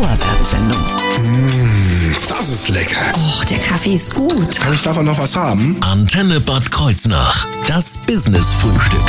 Dauerwerbesendung. 0.00 0.82
Das 2.26 2.48
ist 2.48 2.70
lecker. 2.70 3.12
Och, 3.14 3.44
der 3.44 3.58
Kaffee 3.58 3.94
ist 3.94 4.14
gut. 4.14 4.58
Kann 4.58 4.72
ich 4.72 4.82
davon 4.82 5.04
noch 5.04 5.18
was 5.18 5.36
haben? 5.36 5.76
Antenne 5.82 6.40
Bad 6.40 6.70
Kreuznach. 6.70 7.46
Das 7.66 7.98
Business-Frühstück. 7.98 9.02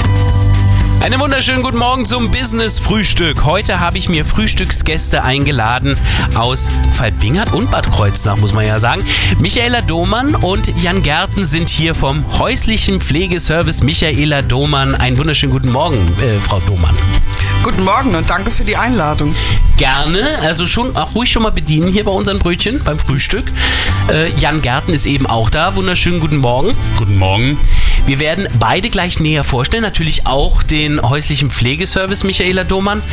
Einen 1.01 1.19
wunderschönen 1.19 1.63
guten 1.63 1.79
Morgen 1.79 2.05
zum 2.05 2.29
Business 2.29 2.79
Frühstück. 2.79 3.43
Heute 3.43 3.79
habe 3.79 3.97
ich 3.97 4.07
mir 4.07 4.23
Frühstücksgäste 4.23 5.23
eingeladen 5.23 5.97
aus 6.35 6.69
Falbingert 6.91 7.53
und 7.53 7.71
Bad 7.71 7.91
Kreuznach, 7.91 8.37
muss 8.37 8.53
man 8.53 8.67
ja 8.67 8.77
sagen. 8.77 9.03
Michaela 9.39 9.81
Domann 9.81 10.35
und 10.35 10.67
Jan 10.79 11.01
Gärten 11.01 11.43
sind 11.45 11.69
hier 11.69 11.95
vom 11.95 12.23
häuslichen 12.37 13.01
Pflegeservice 13.01 13.81
Michaela 13.81 14.43
Domann. 14.43 14.93
Einen 14.93 15.17
wunderschönen 15.17 15.51
guten 15.51 15.71
Morgen, 15.71 15.97
äh, 16.21 16.39
Frau 16.39 16.59
Domann. 16.59 16.95
Guten 17.63 17.83
Morgen 17.83 18.13
und 18.13 18.29
danke 18.29 18.51
für 18.51 18.63
die 18.63 18.77
Einladung. 18.77 19.35
Gerne, 19.77 20.37
also 20.43 20.67
schon 20.67 20.95
auch 20.95 21.15
ruhig 21.15 21.31
schon 21.31 21.41
mal 21.41 21.51
bedienen 21.51 21.87
hier 21.87 22.03
bei 22.03 22.11
unseren 22.11 22.37
Brötchen 22.37 22.83
beim 22.83 22.99
Frühstück. 22.99 23.51
Äh, 24.07 24.31
Jan 24.37 24.61
Gärten 24.61 24.93
ist 24.93 25.07
eben 25.07 25.25
auch 25.25 25.49
da. 25.49 25.75
Wunderschönen 25.75 26.19
guten 26.19 26.37
Morgen. 26.37 26.75
Guten 26.97 27.17
Morgen. 27.17 27.57
Wir 28.05 28.19
werden 28.19 28.47
beide 28.59 28.89
gleich 28.89 29.19
näher 29.19 29.43
vorstellen, 29.43 29.83
natürlich 29.83 30.25
auch 30.25 30.63
den 30.63 30.90
häuslichen 30.99 31.51
Pflegeservice 31.51 32.23
Michaela 32.23 32.63
Domann. 32.63 33.03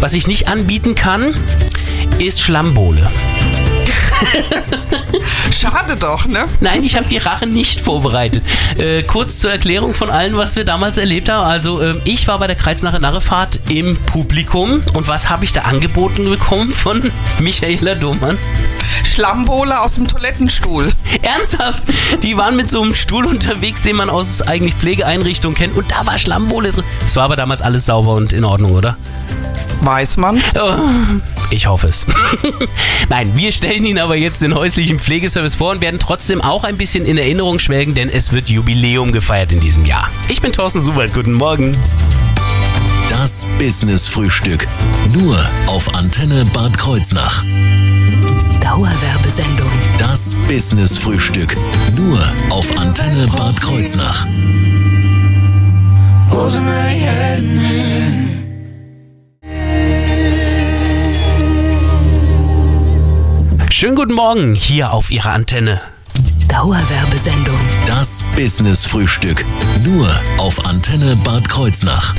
Was 0.00 0.14
ich 0.14 0.26
nicht 0.26 0.48
anbieten 0.48 0.94
kann, 0.94 1.34
ist 2.18 2.40
Schlammbohle. 2.40 3.10
Schade 5.50 5.96
doch, 5.96 6.26
ne? 6.26 6.44
Nein, 6.60 6.84
ich 6.84 6.96
habe 6.96 7.06
die 7.08 7.18
Rache 7.18 7.46
nicht 7.46 7.80
vorbereitet. 7.80 8.42
Äh, 8.78 9.02
kurz 9.02 9.40
zur 9.40 9.50
Erklärung 9.50 9.94
von 9.94 10.10
allem, 10.10 10.36
was 10.36 10.56
wir 10.56 10.64
damals 10.64 10.96
erlebt 10.96 11.28
haben. 11.28 11.46
Also 11.46 11.80
äh, 11.80 11.94
ich 12.04 12.28
war 12.28 12.38
bei 12.38 12.46
der 12.46 12.56
Kreuznacher 12.56 12.98
Narrefahrt 12.98 13.60
im 13.68 13.96
Publikum 13.96 14.82
und 14.94 15.08
was 15.08 15.30
habe 15.30 15.44
ich 15.44 15.52
da 15.52 15.62
angeboten 15.62 16.28
bekommen 16.28 16.72
von 16.72 17.10
Michaela 17.40 17.94
Domann? 17.94 18.38
Schlammbohle 19.04 19.80
aus 19.80 19.94
dem 19.94 20.08
Toilettenstuhl. 20.08 20.92
Ernsthaft? 21.22 21.82
Die 22.22 22.36
waren 22.36 22.56
mit 22.56 22.70
so 22.70 22.82
einem 22.82 22.94
Stuhl 22.94 23.26
unterwegs, 23.26 23.82
den 23.82 23.96
man 23.96 24.10
aus 24.10 24.42
eigentlich 24.42 24.74
Pflegeeinrichtungen 24.74 25.56
kennt 25.56 25.76
und 25.76 25.90
da 25.90 26.06
war 26.06 26.18
Schlammbohle 26.18 26.72
drin. 26.72 26.84
Es 27.06 27.16
war 27.16 27.24
aber 27.24 27.36
damals 27.36 27.62
alles 27.62 27.86
sauber 27.86 28.14
und 28.14 28.32
in 28.32 28.44
Ordnung, 28.44 28.72
oder? 28.72 28.96
Weiß 29.80 30.16
man. 30.16 30.40
Oh, 30.58 30.78
Ich 31.50 31.66
hoffe 31.66 31.88
es. 31.88 32.06
Nein, 33.08 33.36
wir 33.36 33.52
stellen 33.52 33.84
Ihnen 33.84 33.98
aber 33.98 34.16
jetzt 34.16 34.42
den 34.42 34.54
häuslichen 34.54 34.98
Pflegeservice 34.98 35.54
vor 35.54 35.72
und 35.72 35.80
werden 35.80 36.00
trotzdem 36.00 36.40
auch 36.40 36.64
ein 36.64 36.76
bisschen 36.76 37.04
in 37.04 37.18
Erinnerung 37.18 37.58
schwelgen, 37.58 37.94
denn 37.94 38.08
es 38.08 38.32
wird 38.32 38.48
Jubiläum 38.48 39.12
gefeiert 39.12 39.52
in 39.52 39.60
diesem 39.60 39.86
Jahr. 39.86 40.10
Ich 40.28 40.40
bin 40.40 40.52
Thorsten 40.52 40.82
Subert, 40.82 41.14
guten 41.14 41.32
Morgen. 41.32 41.76
Das 43.08 43.46
Business-Frühstück. 43.58 44.66
Nur 45.12 45.38
auf 45.68 45.94
Antenne 45.94 46.44
Bad 46.52 46.76
Kreuznach. 46.76 47.44
Dauerwerbesendung. 48.60 49.70
Das 49.98 50.34
Business-Frühstück. 50.48 51.56
Nur 51.96 52.20
auf 52.50 52.76
Antenne 52.78 53.28
Bad 53.28 53.60
Kreuznach. 53.60 54.26
Schönen 63.78 63.94
guten 63.94 64.14
Morgen 64.14 64.54
hier 64.54 64.90
auf 64.90 65.10
Ihrer 65.10 65.32
Antenne. 65.32 65.82
Dauerwerbesendung. 66.48 67.60
Das 67.86 68.24
Business-Frühstück. 68.34 69.44
Nur 69.84 70.18
auf 70.38 70.64
Antenne 70.64 71.14
Bad 71.16 71.46
Kreuznach. 71.46 72.14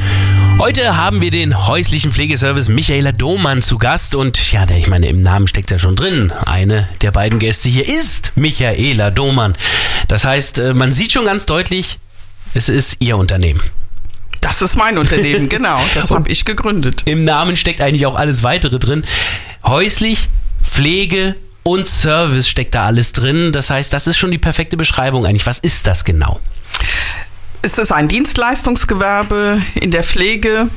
Heute 0.60 0.98
haben 0.98 1.20
wir 1.20 1.32
den 1.32 1.66
häuslichen 1.66 2.14
Pflegeservice 2.14 2.70
Michaela 2.70 3.12
Domann 3.12 3.64
zu 3.64 3.80
Gast 3.80 4.14
und 4.14 4.52
ja, 4.52 4.68
der, 4.68 4.78
ich 4.78 4.86
meine, 4.86 5.08
im 5.08 5.24
Namen 5.24 5.48
steckt 5.48 5.72
ja 5.72 5.80
schon 5.80 5.96
drin. 5.96 6.32
Eine 6.46 6.88
der 7.02 7.10
beiden 7.10 7.40
Gäste 7.40 7.70
hier 7.70 7.88
ist 7.88 8.34
Michaela 8.36 9.10
Domann. 9.10 9.56
Das 10.08 10.26
heißt, 10.26 10.60
äh, 10.60 10.76
man 10.76 10.92
sieht 10.92 11.12
schon 11.12 11.26
ganz 11.26 11.48
deutlich, 11.48 11.98
es 12.54 12.70
ist 12.70 12.98
ihr 13.00 13.18
Unternehmen. 13.18 13.62
Das 14.42 14.62
ist 14.62 14.76
mein 14.76 15.00
Unternehmen, 15.00 15.50
genau. 15.50 15.80
Das 15.96 16.12
habe 16.12 16.30
ich 16.30 16.46
gegründet. 16.46 17.02
Im 17.06 17.24
Namen 17.24 17.58
steckt 17.58 17.82
eigentlich 17.82 18.06
auch 18.06 18.16
alles 18.16 18.44
weitere 18.44 18.78
drin. 18.78 19.04
Häuslich, 19.64 20.30
Pflege 20.62 21.36
und 21.68 21.90
Service 21.90 22.48
steckt 22.48 22.76
da 22.76 22.86
alles 22.86 23.12
drin. 23.12 23.52
Das 23.52 23.70
heißt, 23.70 23.92
das 23.92 24.08
ist 24.08 24.18
schon 24.18 24.32
die 24.32 24.38
perfekte 24.38 24.78
Beschreibung 24.78 25.26
eigentlich. 25.26 25.46
Was 25.46 25.60
ist 25.60 25.86
das 25.86 26.06
genau? 26.06 26.40
Es 27.62 27.78
ist 27.78 27.92
ein 27.92 28.08
Dienstleistungsgewerbe 28.08 29.62
in 29.76 29.92
der 29.92 30.06
Pflege, 30.06 30.70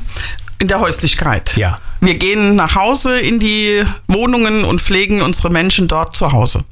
in 0.59 0.67
der 0.67 0.81
Häuslichkeit. 0.81 1.55
Ja. 1.55 1.79
Wir 2.01 2.15
gehen 2.15 2.57
nach 2.57 2.75
Hause 2.75 3.17
in 3.17 3.39
die 3.39 3.85
Wohnungen 4.07 4.65
und 4.65 4.81
pflegen 4.81 5.21
unsere 5.21 5.49
Menschen 5.49 5.87
dort 5.87 6.17
zu 6.17 6.33
Hause. 6.33 6.65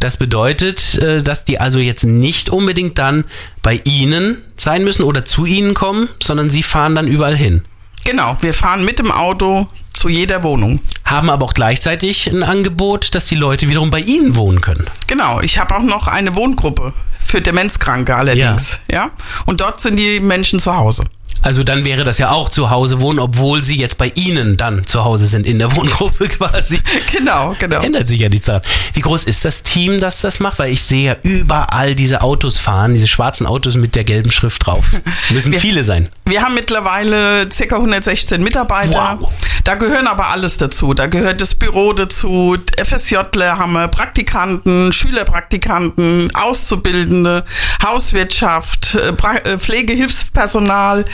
Das 0.00 0.16
bedeutet, 0.16 0.98
äh, 0.98 1.22
dass 1.22 1.44
die 1.44 1.60
also 1.60 1.78
jetzt 1.78 2.02
nicht 2.02 2.50
unbedingt 2.50 2.98
dann 2.98 3.22
bei 3.62 3.80
Ihnen 3.84 4.38
sein 4.56 4.82
müssen 4.82 5.04
oder 5.04 5.24
zu 5.24 5.46
Ihnen 5.46 5.74
kommen, 5.74 6.08
sondern 6.20 6.50
Sie 6.50 6.64
fahren 6.64 6.96
dann 6.96 7.06
überall 7.06 7.36
hin. 7.36 7.62
Genau, 8.04 8.36
wir 8.40 8.52
fahren 8.52 8.84
mit 8.84 8.98
dem 8.98 9.12
Auto 9.12 9.68
zu 9.92 10.08
jeder 10.08 10.42
Wohnung. 10.42 10.80
Haben 11.04 11.30
aber 11.30 11.46
auch 11.46 11.54
gleichzeitig 11.54 12.26
ein 12.26 12.42
Angebot, 12.42 13.14
dass 13.14 13.26
die 13.26 13.36
Leute 13.36 13.68
wiederum 13.68 13.90
bei 13.90 14.00
Ihnen 14.00 14.36
wohnen 14.36 14.60
können. 14.60 14.86
Genau, 15.06 15.40
ich 15.40 15.58
habe 15.58 15.76
auch 15.76 15.82
noch 15.82 16.08
eine 16.08 16.34
Wohngruppe 16.34 16.94
für 17.24 17.40
Demenzkranke 17.40 18.14
allerdings. 18.16 18.80
Ja. 18.90 19.10
Und 19.46 19.60
dort 19.60 19.80
sind 19.80 19.96
die 19.96 20.20
Menschen 20.20 20.58
zu 20.58 20.76
Hause. 20.76 21.04
Also 21.42 21.64
dann 21.64 21.84
wäre 21.84 22.04
das 22.04 22.18
ja 22.18 22.30
auch 22.30 22.48
zu 22.48 22.70
Hause 22.70 23.00
wohnen, 23.00 23.18
obwohl 23.18 23.62
Sie 23.62 23.76
jetzt 23.76 23.98
bei 23.98 24.10
Ihnen 24.14 24.56
dann 24.56 24.86
zu 24.86 25.04
Hause 25.04 25.26
sind 25.26 25.46
in 25.46 25.58
der 25.58 25.74
Wohngruppe 25.76 26.28
quasi. 26.28 26.80
Genau, 27.12 27.54
genau. 27.58 27.80
Ändert 27.80 28.08
sich 28.08 28.20
ja 28.20 28.28
nichts 28.28 28.46
daran. 28.46 28.62
Wie 28.94 29.00
groß 29.00 29.24
ist 29.24 29.44
das 29.44 29.62
Team, 29.62 30.00
das 30.00 30.20
das 30.20 30.40
macht? 30.40 30.58
Weil 30.58 30.72
ich 30.72 30.82
sehe 30.82 31.04
ja 31.04 31.16
überall 31.22 31.94
diese 31.94 32.22
Autos 32.22 32.58
fahren, 32.58 32.92
diese 32.92 33.08
schwarzen 33.08 33.46
Autos 33.46 33.74
mit 33.74 33.94
der 33.94 34.04
gelben 34.04 34.30
Schrift 34.30 34.66
drauf. 34.66 34.86
Müssen 35.30 35.52
Wir- 35.52 35.60
viele 35.60 35.84
sein. 35.84 36.08
Wir 36.24 36.42
haben 36.42 36.54
mittlerweile 36.54 37.46
ca. 37.48 37.76
116 37.76 38.42
Mitarbeiter. 38.42 39.18
Wow. 39.20 39.32
Da 39.64 39.74
gehören 39.74 40.06
aber 40.06 40.28
alles 40.28 40.56
dazu. 40.56 40.94
Da 40.94 41.06
gehört 41.06 41.40
das 41.42 41.54
Büro 41.54 41.92
dazu, 41.92 42.56
FSJler 42.82 43.58
haben 43.58 43.72
wir, 43.72 43.88
Praktikanten, 43.88 44.92
Schülerpraktikanten, 44.92 46.34
Auszubildende, 46.34 47.44
Hauswirtschaft, 47.84 48.94
äh, 48.94 49.08
äh, 49.48 49.58
Pflegehilfspersonal, 49.58 51.04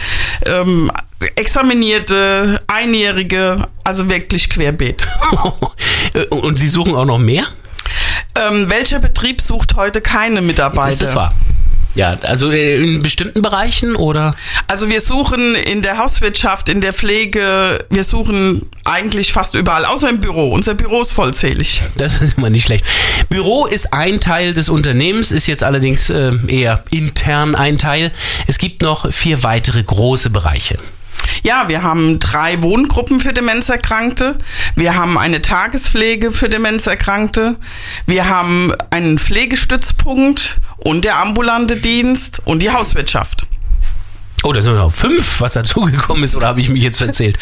ähm, 0.46 0.90
Examinierte, 1.34 2.60
Einjährige, 2.68 3.66
also 3.84 4.08
wirklich 4.08 4.48
querbeet. 4.50 5.06
Und 6.30 6.58
Sie 6.58 6.68
suchen 6.68 6.94
auch 6.94 7.04
noch 7.04 7.18
mehr? 7.18 7.46
ähm, 8.38 8.70
welcher 8.70 8.98
Betrieb 8.98 9.40
sucht 9.40 9.76
heute 9.76 10.00
keine 10.00 10.40
Mitarbeiter? 10.40 10.98
Das 10.98 11.08
ist 11.10 11.14
wahr. 11.14 11.34
Ja, 11.94 12.16
also 12.22 12.50
äh, 12.50 12.76
in 12.76 13.02
bestimmten 13.02 13.42
Bereichen 13.42 13.96
oder? 13.96 14.36
Also 14.66 14.88
wir 14.88 15.00
suchen 15.00 15.54
in 15.54 15.82
der 15.82 15.98
Hauswirtschaft, 15.98 16.68
in 16.68 16.80
der 16.80 16.92
Pflege, 16.92 17.84
wir 17.90 18.04
suchen 18.04 18.66
eigentlich 18.84 19.32
fast 19.32 19.54
überall, 19.54 19.84
außer 19.84 20.08
im 20.08 20.20
Büro. 20.20 20.52
Unser 20.52 20.74
Büro 20.74 21.00
ist 21.02 21.12
vollzählig. 21.12 21.82
Das 21.96 22.22
ist 22.22 22.38
immer 22.38 22.48
nicht 22.48 22.64
schlecht. 22.64 22.84
Büro 23.28 23.66
ist 23.66 23.92
ein 23.92 24.20
Teil 24.20 24.54
des 24.54 24.68
Unternehmens, 24.68 25.32
ist 25.32 25.46
jetzt 25.48 25.64
allerdings 25.64 26.10
äh, 26.10 26.32
eher 26.46 26.84
intern 26.90 27.54
ein 27.56 27.76
Teil. 27.76 28.12
Es 28.46 28.58
gibt 28.58 28.82
noch 28.82 29.12
vier 29.12 29.42
weitere 29.42 29.82
große 29.82 30.30
Bereiche. 30.30 30.78
Ja, 31.42 31.68
wir 31.68 31.82
haben 31.82 32.18
drei 32.18 32.62
Wohngruppen 32.62 33.20
für 33.20 33.32
Demenzerkrankte. 33.32 34.38
Wir 34.74 34.94
haben 34.94 35.18
eine 35.18 35.42
Tagespflege 35.42 36.32
für 36.32 36.48
Demenzerkrankte. 36.48 37.56
Wir 38.06 38.28
haben 38.28 38.72
einen 38.90 39.18
Pflegestützpunkt 39.18 40.58
und 40.78 41.04
der 41.04 41.18
ambulante 41.18 41.76
Dienst 41.76 42.40
und 42.44 42.60
die 42.60 42.70
Hauswirtschaft. 42.70 43.46
Oh, 44.44 44.52
da 44.52 44.62
sind 44.62 44.76
noch 44.76 44.92
fünf, 44.92 45.40
was 45.40 45.54
dazugekommen 45.54 46.22
ist, 46.24 46.36
oder 46.36 46.46
habe 46.48 46.60
ich 46.60 46.68
mich 46.68 46.82
jetzt 46.82 46.98
verzählt? 46.98 47.38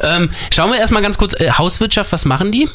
ähm, 0.00 0.30
schauen 0.52 0.70
wir 0.72 0.78
erstmal 0.78 1.02
ganz 1.02 1.16
kurz. 1.16 1.38
Äh, 1.38 1.52
Hauswirtschaft, 1.52 2.10
was 2.10 2.24
machen 2.24 2.50
die? 2.50 2.68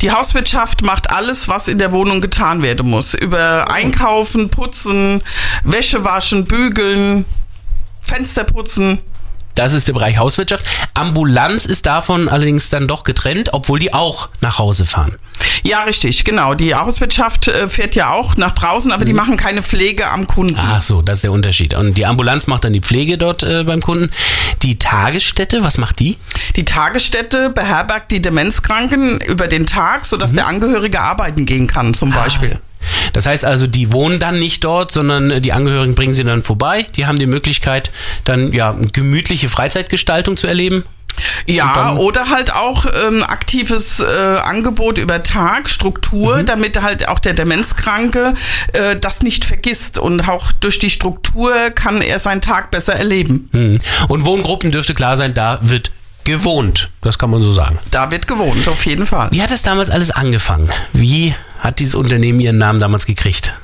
Die 0.00 0.10
Hauswirtschaft 0.10 0.82
macht 0.82 1.10
alles, 1.10 1.46
was 1.48 1.68
in 1.68 1.78
der 1.78 1.92
Wohnung 1.92 2.20
getan 2.22 2.62
werden 2.62 2.88
muss. 2.88 3.12
Über 3.12 3.70
Einkaufen, 3.70 4.48
Putzen, 4.48 5.22
Wäsche 5.64 6.02
waschen, 6.02 6.46
bügeln, 6.46 7.26
Fenster 8.00 8.44
putzen. 8.44 8.98
Das 9.54 9.74
ist 9.74 9.88
der 9.88 9.92
Bereich 9.92 10.18
Hauswirtschaft. 10.18 10.64
Ambulanz 10.94 11.66
ist 11.66 11.86
davon 11.86 12.28
allerdings 12.28 12.70
dann 12.70 12.86
doch 12.88 13.04
getrennt, 13.04 13.52
obwohl 13.52 13.78
die 13.78 13.92
auch 13.92 14.28
nach 14.40 14.58
Hause 14.58 14.86
fahren. 14.86 15.16
Ja, 15.62 15.82
richtig, 15.82 16.24
genau. 16.24 16.54
Die 16.54 16.74
Hauswirtschaft 16.74 17.48
äh, 17.48 17.68
fährt 17.68 17.94
ja 17.94 18.10
auch 18.10 18.36
nach 18.36 18.52
draußen, 18.52 18.92
aber 18.92 19.04
die 19.04 19.12
machen 19.12 19.36
keine 19.36 19.62
Pflege 19.62 20.08
am 20.08 20.26
Kunden. 20.26 20.56
Ach 20.58 20.82
so, 20.82 21.02
das 21.02 21.18
ist 21.18 21.24
der 21.24 21.32
Unterschied. 21.32 21.74
Und 21.74 21.94
die 21.98 22.06
Ambulanz 22.06 22.46
macht 22.46 22.64
dann 22.64 22.72
die 22.72 22.80
Pflege 22.80 23.18
dort 23.18 23.42
äh, 23.42 23.64
beim 23.64 23.82
Kunden. 23.82 24.10
Die 24.62 24.78
Tagesstätte, 24.78 25.62
was 25.62 25.78
macht 25.78 25.98
die? 25.98 26.16
Die 26.56 26.64
Tagesstätte 26.64 27.50
beherbergt 27.50 28.10
die 28.10 28.22
Demenzkranken 28.22 29.20
über 29.20 29.48
den 29.48 29.66
Tag, 29.66 30.06
sodass 30.06 30.32
der 30.32 30.46
Angehörige 30.46 31.00
arbeiten 31.00 31.46
gehen 31.46 31.66
kann, 31.66 31.94
zum 31.94 32.10
Beispiel. 32.10 32.58
Das 33.12 33.26
heißt 33.26 33.44
also, 33.44 33.66
die 33.66 33.92
wohnen 33.92 34.20
dann 34.20 34.38
nicht 34.38 34.64
dort, 34.64 34.92
sondern 34.92 35.42
die 35.42 35.52
Angehörigen 35.52 35.94
bringen 35.94 36.14
sie 36.14 36.24
dann 36.24 36.42
vorbei. 36.42 36.86
Die 36.96 37.06
haben 37.06 37.18
die 37.18 37.26
Möglichkeit, 37.26 37.90
dann 38.24 38.52
ja 38.52 38.76
gemütliche 38.92 39.48
Freizeitgestaltung 39.48 40.36
zu 40.36 40.46
erleben. 40.46 40.84
Ja, 41.46 41.96
oder 41.96 42.30
halt 42.30 42.54
auch 42.54 42.86
ähm, 43.06 43.22
aktives 43.22 44.00
äh, 44.00 44.04
Angebot 44.06 44.96
über 44.96 45.22
Tag, 45.22 45.68
Struktur, 45.68 46.38
Mhm. 46.38 46.46
damit 46.46 46.80
halt 46.80 47.08
auch 47.08 47.18
der 47.18 47.34
Demenzkranke 47.34 48.34
äh, 48.72 48.96
das 48.96 49.22
nicht 49.22 49.44
vergisst 49.44 49.98
und 49.98 50.28
auch 50.28 50.52
durch 50.52 50.78
die 50.78 50.88
Struktur 50.88 51.70
kann 51.70 52.00
er 52.00 52.18
seinen 52.18 52.40
Tag 52.40 52.70
besser 52.70 52.94
erleben. 52.94 53.48
Hm. 53.52 53.78
Und 54.08 54.24
Wohngruppen 54.24 54.70
dürfte 54.70 54.94
klar 54.94 55.16
sein, 55.16 55.34
da 55.34 55.58
wird 55.62 55.90
gewohnt. 56.24 56.90
Das 57.02 57.18
kann 57.18 57.30
man 57.30 57.42
so 57.42 57.52
sagen. 57.52 57.78
Da 57.90 58.10
wird 58.10 58.26
gewohnt, 58.26 58.66
auf 58.68 58.84
jeden 58.86 59.06
Fall. 59.06 59.28
Wie 59.30 59.42
hat 59.42 59.50
das 59.50 59.62
damals 59.62 59.90
alles 59.90 60.10
angefangen? 60.10 60.68
Wie 60.92 61.34
hat 61.58 61.78
dieses 61.78 61.94
Unternehmen 61.94 62.40
ihren 62.40 62.58
Namen 62.58 62.80
damals 62.80 63.06
gekriegt? 63.06 63.54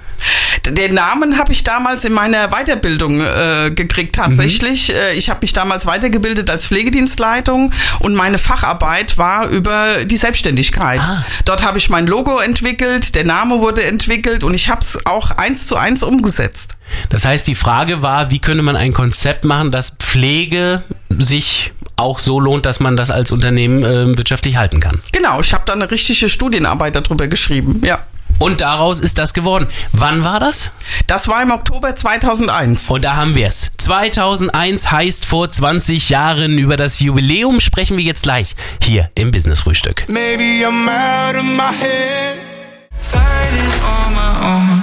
Den 0.64 0.94
Namen 0.94 1.38
habe 1.38 1.52
ich 1.52 1.62
damals 1.64 2.04
in 2.04 2.12
meiner 2.12 2.48
Weiterbildung 2.48 3.20
äh, 3.20 3.70
gekriegt 3.74 4.16
tatsächlich. 4.16 4.92
Äh, 4.92 5.14
ich 5.14 5.30
habe 5.30 5.40
mich 5.42 5.52
damals 5.52 5.86
weitergebildet 5.86 6.50
als 6.50 6.66
Pflegedienstleitung 6.66 7.72
und 8.00 8.14
meine 8.14 8.38
Facharbeit 8.38 9.18
war 9.18 9.48
über 9.48 10.04
die 10.04 10.16
Selbstständigkeit. 10.16 11.00
Ah. 11.00 11.24
Dort 11.44 11.62
habe 11.62 11.78
ich 11.78 11.90
mein 11.90 12.06
Logo 12.06 12.38
entwickelt, 12.38 13.14
der 13.14 13.24
Name 13.24 13.60
wurde 13.60 13.84
entwickelt 13.84 14.42
und 14.42 14.54
ich 14.54 14.68
habe 14.68 14.80
es 14.80 14.98
auch 15.06 15.30
eins 15.32 15.66
zu 15.66 15.76
eins 15.76 16.02
umgesetzt. 16.02 16.76
Das 17.10 17.24
heißt, 17.24 17.46
die 17.46 17.54
Frage 17.54 18.02
war, 18.02 18.30
wie 18.30 18.38
könnte 18.38 18.62
man 18.62 18.76
ein 18.76 18.92
Konzept 18.92 19.44
machen, 19.44 19.70
dass 19.70 19.90
Pflege 19.90 20.82
sich 21.08 21.72
auch 21.96 22.18
so 22.18 22.38
lohnt, 22.38 22.66
dass 22.66 22.80
man 22.80 22.96
das 22.96 23.10
als 23.10 23.32
Unternehmen 23.32 23.82
äh, 23.82 24.16
wirtschaftlich 24.16 24.56
halten 24.56 24.80
kann. 24.80 25.00
Genau, 25.12 25.40
ich 25.40 25.52
habe 25.52 25.64
da 25.66 25.72
eine 25.72 25.90
richtige 25.90 26.28
Studienarbeit 26.28 26.94
darüber 26.94 27.26
geschrieben. 27.26 27.80
Ja. 27.84 28.00
Und 28.38 28.60
daraus 28.60 29.00
ist 29.00 29.18
das 29.18 29.32
geworden. 29.32 29.66
Wann 29.92 30.22
war 30.22 30.40
das? 30.40 30.72
Das 31.06 31.26
war 31.26 31.42
im 31.42 31.50
Oktober 31.50 31.96
2001. 31.96 32.90
Und 32.90 33.02
da 33.02 33.16
haben 33.16 33.34
wir 33.34 33.46
es. 33.46 33.70
2001 33.78 34.90
heißt 34.90 35.24
vor 35.24 35.50
20 35.50 36.10
Jahren. 36.10 36.58
Über 36.58 36.76
das 36.76 37.00
Jubiläum 37.00 37.60
sprechen 37.60 37.96
wir 37.96 38.04
jetzt 38.04 38.24
gleich 38.24 38.54
hier 38.82 39.10
im 39.14 39.30
Business 39.30 39.60
Frühstück. 39.60 40.04
Maybe 40.08 40.66
I'm 40.66 40.86
out 40.86 41.36
of 41.36 41.44
my 41.44 41.72
head. 41.80 42.36
Fighting 42.98 43.72
on 43.82 44.14
my 44.14 44.46
own. 44.46 44.75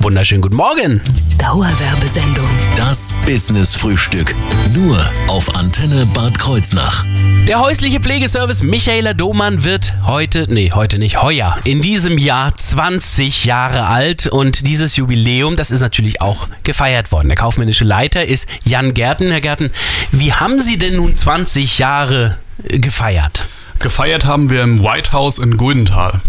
Wunderschönen 0.00 0.42
guten 0.42 0.54
Morgen. 0.54 1.00
Dauerwerbesendung. 1.38 2.48
Das 2.76 3.12
Business 3.26 3.74
Frühstück. 3.74 4.32
Nur 4.72 5.04
auf 5.26 5.56
Antenne 5.56 6.06
Bad 6.14 6.38
Kreuznach. 6.38 7.04
Der 7.48 7.58
häusliche 7.58 7.98
Pflegeservice 7.98 8.62
Michaela 8.62 9.12
Domann 9.12 9.64
wird 9.64 9.94
heute, 10.06 10.46
nee, 10.48 10.70
heute 10.72 11.00
nicht, 11.00 11.20
heuer, 11.20 11.58
in 11.64 11.82
diesem 11.82 12.16
Jahr 12.16 12.56
20 12.56 13.44
Jahre 13.44 13.86
alt 13.86 14.28
und 14.28 14.68
dieses 14.68 14.94
Jubiläum, 14.94 15.56
das 15.56 15.72
ist 15.72 15.80
natürlich 15.80 16.20
auch 16.20 16.46
gefeiert 16.62 17.10
worden. 17.10 17.26
Der 17.26 17.36
kaufmännische 17.36 17.84
Leiter 17.84 18.24
ist 18.24 18.48
Jan 18.64 18.94
Gerten. 18.94 19.32
Herr 19.32 19.40
Gerten, 19.40 19.70
wie 20.12 20.32
haben 20.32 20.62
Sie 20.62 20.78
denn 20.78 20.94
nun 20.94 21.16
20 21.16 21.78
Jahre 21.80 22.38
gefeiert? 22.62 23.48
Gefeiert 23.80 24.26
haben 24.26 24.48
wir 24.48 24.62
im 24.62 24.80
White 24.80 25.12
House 25.12 25.38
in 25.38 25.56
Guldenthal. 25.56 26.20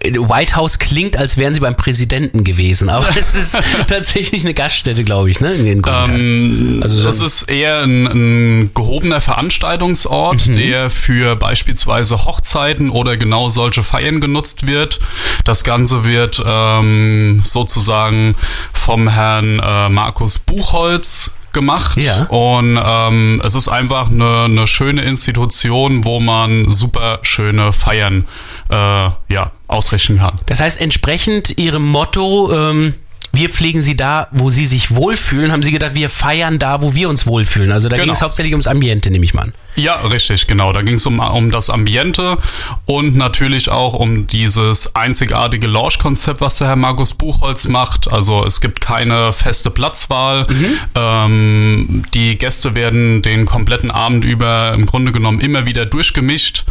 White 0.00 0.54
House 0.54 0.78
klingt, 0.78 1.16
als 1.16 1.36
wären 1.36 1.54
sie 1.54 1.60
beim 1.60 1.74
Präsidenten 1.76 2.44
gewesen, 2.44 2.88
aber 2.88 3.08
es 3.16 3.34
ist 3.34 3.58
tatsächlich 3.88 4.44
eine 4.44 4.54
Gaststätte, 4.54 5.02
glaube 5.02 5.28
ich, 5.28 5.40
ne? 5.40 5.52
In 5.54 5.64
den 5.66 5.82
Guten 5.82 6.14
Ähm, 6.14 6.80
Also 6.82 6.98
so 6.98 7.04
das 7.04 7.20
ist 7.20 7.42
eher 7.50 7.80
ein, 7.80 8.06
ein 8.06 8.70
gehobener 8.74 9.20
Veranstaltungsort, 9.20 10.46
Mhm. 10.46 10.56
der 10.56 10.90
für 10.90 11.34
beispielsweise 11.34 12.24
Hochzeiten 12.24 12.90
oder 12.90 13.16
genau 13.16 13.48
solche 13.48 13.82
Feiern 13.82 14.20
genutzt 14.20 14.66
wird. 14.68 15.00
Das 15.44 15.64
Ganze 15.64 16.04
wird 16.04 16.40
ähm, 16.46 17.40
sozusagen 17.42 18.36
vom 18.72 19.08
Herrn 19.08 19.58
äh, 19.58 19.88
Markus 19.88 20.38
Buchholz 20.38 21.32
gemacht 21.52 21.96
Ja. 21.98 22.24
und 22.24 22.78
ähm, 22.82 23.42
es 23.44 23.54
ist 23.54 23.68
einfach 23.68 24.10
eine, 24.10 24.44
eine 24.44 24.66
schöne 24.66 25.02
Institution, 25.02 26.04
wo 26.04 26.20
man 26.20 26.70
super 26.70 27.18
schöne 27.22 27.72
Feiern 27.72 28.26
äh, 28.70 28.74
ja, 28.74 29.50
ausrichten 29.66 30.18
kann. 30.18 30.34
Das 30.46 30.60
heißt, 30.60 30.80
entsprechend 30.80 31.58
ihrem 31.58 31.86
Motto, 31.88 32.52
ähm, 32.52 32.94
wir 33.32 33.50
pflegen 33.50 33.82
sie 33.82 33.96
da, 33.96 34.28
wo 34.30 34.50
sie 34.50 34.64
sich 34.66 34.94
wohlfühlen, 34.94 35.52
haben 35.52 35.62
sie 35.62 35.70
gedacht, 35.70 35.94
wir 35.94 36.08
feiern 36.10 36.58
da, 36.58 36.80
wo 36.82 36.94
wir 36.94 37.08
uns 37.08 37.26
wohlfühlen. 37.26 37.72
Also 37.72 37.88
da 37.88 37.96
Genau. 37.96 38.06
ging 38.06 38.12
es 38.14 38.22
hauptsächlich 38.22 38.54
ums 38.54 38.66
Ambiente, 38.66 39.10
nehme 39.10 39.24
ich 39.24 39.34
mal 39.34 39.42
an. 39.42 39.52
Ja, 39.76 39.96
richtig, 40.00 40.46
genau. 40.48 40.72
Da 40.72 40.82
ging 40.82 40.94
es 40.94 41.06
um, 41.06 41.20
um 41.20 41.50
das 41.52 41.70
Ambiente 41.70 42.38
und 42.86 43.16
natürlich 43.16 43.68
auch 43.68 43.92
um 43.94 44.26
dieses 44.26 44.96
einzigartige 44.96 45.66
Launch-Konzept, 45.68 46.40
was 46.40 46.58
der 46.58 46.68
Herr 46.68 46.76
Markus 46.76 47.14
Buchholz 47.14 47.68
macht. 47.68 48.10
Also 48.10 48.44
es 48.44 48.60
gibt 48.60 48.80
keine 48.80 49.32
feste 49.32 49.70
Platzwahl. 49.70 50.46
Ähm, 50.94 52.04
die 52.14 52.36
Gäste 52.36 52.74
werden 52.74 53.22
den 53.22 53.46
kompletten 53.46 53.90
Abend 53.90 54.24
über 54.24 54.72
im 54.72 54.86
Grunde 54.86 55.12
genommen 55.12 55.40
immer 55.40 55.64
wieder 55.66 55.86
durchgemischt 55.86 56.64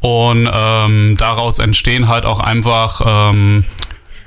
und 0.00 0.48
ähm, 0.52 1.16
daraus 1.18 1.58
entstehen 1.60 2.08
halt 2.08 2.24
auch 2.26 2.40
einfach 2.40 3.00
ähm, 3.32 3.64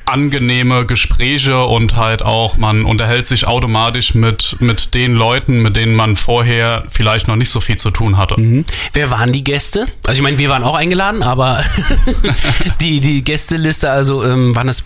angenehme 0.06 0.86
Gespräche 0.86 1.64
und 1.64 1.96
halt 1.96 2.22
auch, 2.22 2.58
man 2.58 2.84
unterhält 2.86 3.28
sich 3.28 3.48
automatisch 3.48 4.14
mit, 4.16 4.58
mit 4.60 4.94
den 4.94 5.14
Leuten, 5.14 5.62
mit 5.62 5.76
denen 5.76 5.96
man 5.96 6.16
vorher 6.16 6.84
vielleicht 6.90 7.28
noch 7.28 7.36
nicht 7.36 7.50
so 7.50 7.60
viel 7.62 7.78
zu 7.78 7.90
tun 7.92 8.18
hatte. 8.18 8.36
Wer 8.94 9.12
waren 9.12 9.32
die 9.32 9.44
Gäste? 9.44 9.88
Also 10.06 10.18
ich 10.20 10.24
meine, 10.24 10.38
wir 10.38 10.50
waren 10.50 10.64
auch 10.64 10.76
eingeladen, 10.76 11.24
aber 11.24 11.64
die, 12.82 13.00
die 13.00 13.24
Gästeliste, 13.24 13.90
also 13.90 14.24
ähm, 14.24 14.56
waren 14.56 14.68
das 14.68 14.84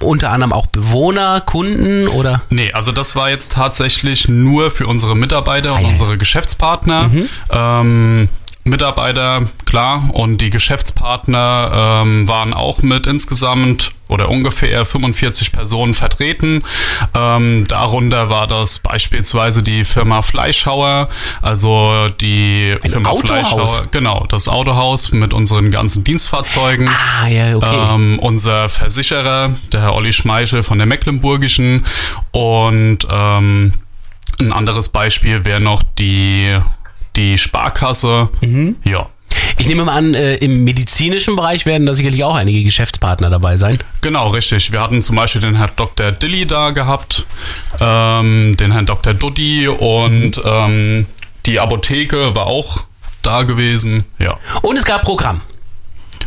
unter 0.00 0.30
anderem 0.30 0.52
auch 0.52 0.66
Bewohner, 0.66 1.40
Kunden 1.40 2.06
oder? 2.08 2.42
Nee, 2.50 2.72
also 2.72 2.92
das 2.92 3.16
war 3.16 3.30
jetzt 3.30 3.52
tatsächlich 3.52 4.28
nur 4.28 4.70
für 4.70 4.86
unsere 4.86 5.16
Mitarbeiter 5.16 5.72
und 5.72 5.78
Ah, 5.78 5.80
ja, 5.80 5.86
ja. 5.86 5.90
unsere 5.90 6.18
Geschäftspartner. 6.18 7.10
Ähm, 7.50 8.28
Mitarbeiter, 8.64 9.48
klar, 9.64 10.10
und 10.12 10.38
die 10.38 10.50
Geschäftspartner 10.50 12.02
ähm, 12.04 12.28
waren 12.28 12.52
auch 12.52 12.82
mit 12.82 13.06
insgesamt 13.06 13.92
oder 14.08 14.28
ungefähr 14.28 14.84
45 14.84 15.52
Personen 15.52 15.94
vertreten. 15.94 16.62
Ähm, 17.14 17.66
darunter 17.68 18.30
war 18.30 18.46
das 18.46 18.78
beispielsweise 18.78 19.62
die 19.62 19.84
Firma 19.84 20.22
Fleischhauer, 20.22 21.08
also 21.42 22.08
die 22.20 22.74
Ein 22.82 22.90
Firma 22.90 23.10
Autohaus? 23.10 23.28
Fleischhauer, 23.28 23.88
genau, 23.90 24.26
das 24.28 24.48
Autohaus 24.48 25.12
mit 25.12 25.32
unseren 25.32 25.70
ganzen 25.70 26.04
Dienstfahrzeugen. 26.04 26.88
Ah, 26.88 27.28
ja, 27.28 27.56
okay. 27.56 27.94
Ähm, 27.94 28.18
unser 28.18 28.68
Versicherer, 28.68 29.54
der 29.72 29.82
Herr 29.82 29.94
Olli 29.94 30.12
Schmeichel 30.12 30.62
von 30.62 30.78
der 30.78 30.86
Mecklenburgischen. 30.86 31.84
Und 32.32 33.06
ähm, 33.10 33.72
ein 34.40 34.52
anderes 34.52 34.88
Beispiel 34.88 35.44
wäre 35.44 35.60
noch 35.60 35.82
die, 35.98 36.56
die 37.16 37.38
Sparkasse. 37.38 38.28
Mhm. 38.40 38.76
Ja. 38.84 39.06
Ich 39.58 39.66
nehme 39.66 39.84
mal 39.84 39.92
an, 39.92 40.14
äh, 40.14 40.36
im 40.36 40.62
medizinischen 40.62 41.34
Bereich 41.34 41.66
werden 41.66 41.84
da 41.84 41.94
sicherlich 41.94 42.22
auch 42.22 42.36
einige 42.36 42.62
Geschäftspartner 42.62 43.28
dabei 43.28 43.56
sein. 43.56 43.78
Genau, 44.00 44.28
richtig. 44.28 44.70
Wir 44.70 44.80
hatten 44.80 45.02
zum 45.02 45.16
Beispiel 45.16 45.40
den 45.40 45.56
Herrn 45.56 45.70
Dr. 45.74 46.12
Dilly 46.12 46.46
da 46.46 46.70
gehabt, 46.70 47.26
ähm, 47.80 48.56
den 48.56 48.72
Herrn 48.72 48.86
Dr. 48.86 49.14
Duddy 49.14 49.66
und 49.66 50.40
ähm, 50.44 51.06
die 51.44 51.58
Apotheke 51.58 52.36
war 52.36 52.46
auch 52.46 52.84
da 53.22 53.42
gewesen. 53.42 54.04
Ja. 54.20 54.36
Und 54.62 54.76
es 54.76 54.84
gab 54.84 55.02
Programm. 55.02 55.40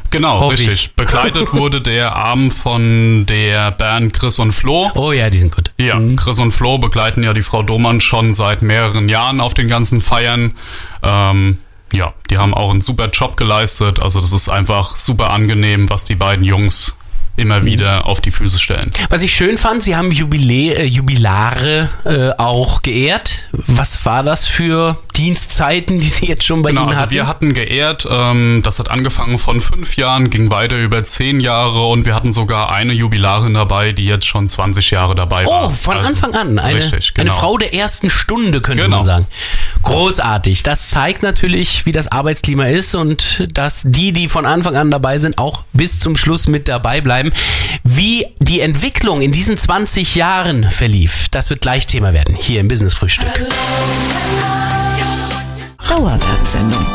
Genau, 0.09 0.41
Hoffe 0.41 0.57
richtig. 0.57 0.73
ich. 0.73 0.95
Begleitet 0.95 1.53
wurde 1.53 1.79
der 1.79 2.17
Abend 2.17 2.53
von 2.53 3.25
der 3.27 3.71
Band 3.71 4.13
Chris 4.13 4.39
und 4.39 4.51
Flo. 4.51 4.91
Oh 4.93 5.13
ja, 5.13 5.29
die 5.29 5.39
sind 5.39 5.55
gut. 5.55 5.71
Ja, 5.77 5.99
Chris 6.17 6.37
und 6.39 6.51
Flo 6.51 6.79
begleiten 6.79 7.23
ja 7.23 7.33
die 7.33 7.41
Frau 7.41 7.63
Domann 7.63 8.01
schon 8.01 8.33
seit 8.33 8.61
mehreren 8.61 9.07
Jahren 9.07 9.39
auf 9.39 9.53
den 9.53 9.69
ganzen 9.69 10.01
Feiern. 10.01 10.55
Ähm, 11.01 11.59
ja, 11.93 12.13
die 12.29 12.37
haben 12.37 12.53
auch 12.53 12.69
einen 12.71 12.81
super 12.81 13.09
Job 13.09 13.37
geleistet. 13.37 13.99
Also 13.99 14.21
das 14.21 14.31
ist 14.33 14.49
einfach 14.49 14.95
super 14.95 15.29
angenehm, 15.31 15.89
was 15.89 16.05
die 16.05 16.15
beiden 16.15 16.43
Jungs 16.45 16.95
immer 17.37 17.63
wieder 17.63 18.07
auf 18.07 18.19
die 18.19 18.29
Füße 18.29 18.59
stellen. 18.59 18.91
Was 19.09 19.21
ich 19.23 19.33
schön 19.33 19.57
fand, 19.57 19.81
sie 19.81 19.95
haben 19.95 20.11
Jubilä 20.11 20.73
äh, 20.73 20.83
Jubilare 20.83 21.87
äh, 22.03 22.31
auch 22.37 22.81
geehrt. 22.81 23.47
Was 23.53 24.05
war 24.05 24.21
das 24.21 24.47
für 24.47 24.97
Dienstzeiten, 25.15 26.01
die 26.01 26.07
sie 26.09 26.25
jetzt 26.25 26.43
schon 26.43 26.61
bei 26.61 26.69
Genau, 26.71 26.81
Ihnen 26.81 26.89
also 26.89 27.01
hatten? 27.03 27.11
wir 27.11 27.27
hatten 27.27 27.53
geehrt, 27.53 28.05
ähm, 28.11 28.61
das 28.65 28.79
hat 28.79 28.91
angefangen 28.91 29.39
von 29.39 29.61
fünf 29.61 29.95
Jahren, 29.95 30.29
ging 30.29 30.51
weiter 30.51 30.75
über 30.77 31.05
zehn 31.05 31.39
Jahre 31.39 31.87
und 31.87 32.05
wir 32.05 32.15
hatten 32.15 32.33
sogar 32.33 32.69
eine 32.69 32.91
Jubilarin 32.91 33.53
dabei, 33.53 33.93
die 33.93 34.05
jetzt 34.05 34.25
schon 34.25 34.49
20 34.49 34.91
Jahre 34.91 35.15
dabei 35.15 35.45
war. 35.45 35.67
Oh, 35.67 35.69
von 35.69 35.95
Also, 35.97 36.09
Anfang 36.09 36.35
an. 36.35 36.59
Eine, 36.59 36.79
richtig, 36.79 37.13
eine 37.15 37.29
genau. 37.29 37.39
Frau 37.39 37.57
der 37.57 37.73
ersten 37.73 38.09
Stunde, 38.09 38.59
könnte 38.59 38.83
Genau. 38.83 38.97
man 38.97 39.05
sagen. 39.05 39.27
Großartig. 39.83 40.63
Das 40.63 40.89
zeigt 40.89 41.23
natürlich, 41.23 41.85
wie 41.85 41.91
das 41.91 42.11
Arbeitsklima 42.11 42.65
ist 42.65 42.95
und 42.95 43.47
dass 43.53 43.83
die, 43.85 44.13
die 44.13 44.29
von 44.29 44.45
Anfang 44.45 44.75
an 44.75 44.91
dabei 44.91 45.17
sind, 45.17 45.37
auch 45.37 45.63
bis 45.73 45.99
zum 45.99 46.15
Schluss 46.15 46.47
mit 46.47 46.67
dabei 46.67 47.01
bleiben. 47.01 47.31
Wie 47.83 48.25
die 48.39 48.61
Entwicklung 48.61 49.21
in 49.21 49.31
diesen 49.31 49.57
20 49.57 50.15
Jahren 50.15 50.69
verlief, 50.69 51.29
das 51.29 51.49
wird 51.49 51.61
gleich 51.61 51.87
Thema 51.87 52.13
werden, 52.13 52.35
hier 52.35 52.59
im 52.59 52.67
Business 52.67 52.93
Frühstück. 52.93 53.27
Dauerwerbesendung. 55.91 56.85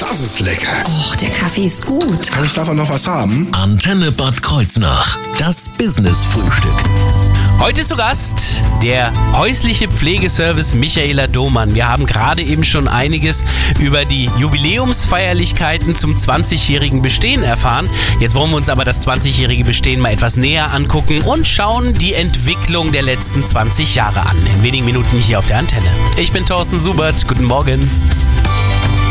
Das 0.00 0.20
ist 0.20 0.40
lecker. 0.40 0.82
Och, 0.86 1.16
der 1.16 1.30
Kaffee 1.30 1.64
ist 1.66 1.86
gut. 1.86 2.30
Kann 2.30 2.44
ich 2.44 2.52
davon 2.52 2.76
noch 2.76 2.90
was 2.90 3.06
haben? 3.06 3.48
Antenne 3.52 4.10
Bad 4.10 4.42
Kreuznach. 4.42 5.16
Das 5.38 5.70
Business 5.78 6.24
Frühstück. 6.24 7.21
Heute 7.58 7.84
zu 7.84 7.96
Gast 7.96 8.62
der 8.82 9.12
häusliche 9.32 9.88
Pflegeservice 9.88 10.74
Michaela 10.74 11.28
Domann. 11.28 11.74
Wir 11.74 11.88
haben 11.88 12.06
gerade 12.06 12.42
eben 12.42 12.64
schon 12.64 12.88
einiges 12.88 13.44
über 13.78 14.04
die 14.04 14.28
Jubiläumsfeierlichkeiten 14.38 15.94
zum 15.94 16.16
20-jährigen 16.16 17.02
Bestehen 17.02 17.42
erfahren. 17.44 17.88
Jetzt 18.18 18.34
wollen 18.34 18.50
wir 18.50 18.56
uns 18.56 18.68
aber 18.68 18.84
das 18.84 19.06
20-jährige 19.06 19.64
Bestehen 19.64 20.00
mal 20.00 20.12
etwas 20.12 20.36
näher 20.36 20.74
angucken 20.74 21.22
und 21.22 21.46
schauen 21.46 21.94
die 21.94 22.14
Entwicklung 22.14 22.90
der 22.90 23.02
letzten 23.02 23.44
20 23.44 23.94
Jahre 23.94 24.26
an. 24.26 24.36
In 24.46 24.62
wenigen 24.62 24.84
Minuten 24.84 25.16
hier 25.18 25.38
auf 25.38 25.46
der 25.46 25.58
Antenne. 25.58 25.86
Ich 26.16 26.32
bin 26.32 26.44
Thorsten 26.44 26.80
Subert. 26.80 27.28
Guten 27.28 27.44
Morgen. 27.44 27.88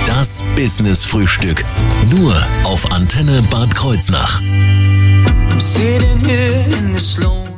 Das 0.06 0.44
Business 0.58 1.06
Frühstück. 1.06 1.64
Nur 2.10 2.36
auf 2.66 2.92
Antenne 2.92 3.42
Bad 3.44 3.74
Kreuznach. 3.74 4.42
I'm 4.42 5.60
sitting 5.62 6.20
here 6.20 6.66
in 6.78 6.94
this 6.94 7.18
lone. 7.18 7.51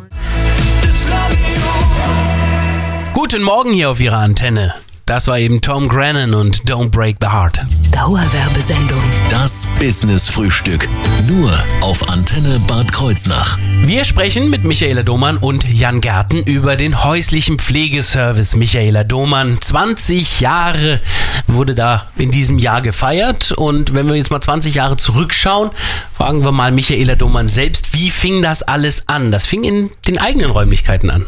Guten 3.24 3.44
Morgen 3.44 3.72
hier 3.72 3.90
auf 3.90 4.02
Ihrer 4.02 4.18
Antenne. 4.18 4.74
Das 5.06 5.30
war 5.30 5.40
eben 5.40 5.62
Tom 5.62 5.88
Grennan 5.88 6.34
und 6.34 6.66
Don't 6.66 6.90
Break 6.90 7.20
the 7.22 7.28
Heart. 7.28 7.62
Dauerwerbesendung. 7.94 9.02
Das 9.30 9.66
Business 9.80 10.28
Frühstück. 10.28 10.90
Nur 11.26 11.58
auf 11.80 12.10
Antenne 12.10 12.60
Bad 12.68 12.92
Kreuznach. 12.92 13.58
Wir 13.86 14.04
sprechen 14.04 14.50
mit 14.50 14.66
Michaela 14.66 15.04
Domann 15.04 15.38
und 15.38 15.64
Jan 15.64 16.02
Gärten 16.02 16.44
über 16.44 16.76
den 16.76 17.02
häuslichen 17.06 17.60
Pflegeservice 17.60 18.58
Michaela 18.58 19.06
Domann. 19.06 19.58
20 19.58 20.42
Jahre 20.42 21.00
wurde 21.48 21.76
da 21.76 22.08
in 22.18 22.30
diesem 22.30 22.60
Jahr 22.60 22.82
gefeiert. 22.82 23.54
Und 23.54 23.94
wenn 23.94 24.10
wir 24.10 24.16
jetzt 24.18 24.32
mal 24.32 24.42
20 24.42 24.76
Jahre 24.76 24.98
zurückschauen, 24.98 25.72
fragen 26.14 26.44
wir 26.44 26.52
mal 26.52 26.74
Michaela 26.74 27.16
Domann 27.16 27.48
selbst, 27.48 27.94
wie 27.94 28.10
fing 28.10 28.42
das 28.42 28.64
alles 28.64 29.08
an? 29.08 29.32
Das 29.32 29.46
fing 29.46 29.64
in 29.64 29.92
den 30.10 30.18
eigenen 30.18 30.52
Räumlichkeiten 30.52 31.10
an. 31.10 31.26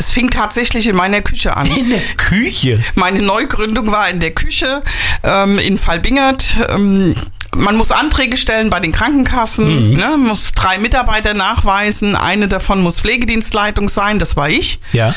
Es 0.00 0.10
fing 0.10 0.30
tatsächlich 0.30 0.86
in 0.86 0.96
meiner 0.96 1.20
Küche 1.20 1.54
an. 1.58 1.66
In 1.66 1.90
der 1.90 2.00
Küche. 2.16 2.82
Meine 2.94 3.20
Neugründung 3.20 3.92
war 3.92 4.08
in 4.08 4.18
der 4.18 4.30
Küche 4.30 4.80
ähm, 5.22 5.58
in 5.58 5.76
Fallbingert. 5.76 6.56
Ähm, 6.70 7.14
man 7.54 7.76
muss 7.76 7.92
Anträge 7.92 8.38
stellen 8.38 8.70
bei 8.70 8.80
den 8.80 8.92
Krankenkassen, 8.92 9.90
ne, 9.90 10.16
muss 10.16 10.52
drei 10.52 10.78
Mitarbeiter 10.78 11.34
nachweisen. 11.34 12.16
Eine 12.16 12.48
davon 12.48 12.80
muss 12.80 13.02
Pflegedienstleitung 13.02 13.90
sein, 13.90 14.18
das 14.18 14.38
war 14.38 14.48
ich. 14.48 14.80
Ja. 14.94 15.14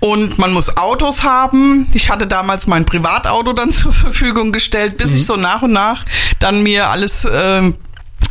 Und 0.00 0.36
man 0.36 0.52
muss 0.52 0.76
Autos 0.76 1.22
haben. 1.22 1.86
Ich 1.94 2.10
hatte 2.10 2.26
damals 2.26 2.66
mein 2.66 2.86
Privatauto 2.86 3.52
dann 3.52 3.70
zur 3.70 3.92
Verfügung 3.92 4.50
gestellt, 4.50 4.96
bis 4.96 5.12
ich 5.12 5.26
so 5.26 5.36
nach 5.36 5.62
und 5.62 5.72
nach 5.72 6.04
dann 6.40 6.64
mir 6.64 6.88
alles 6.88 7.24
ähm, 7.30 7.76